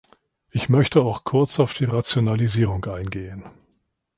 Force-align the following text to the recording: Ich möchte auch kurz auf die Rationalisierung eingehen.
Ich 0.49 0.67
möchte 0.67 1.03
auch 1.03 1.25
kurz 1.25 1.59
auf 1.59 1.75
die 1.75 1.85
Rationalisierung 1.85 2.83
eingehen. 2.85 3.43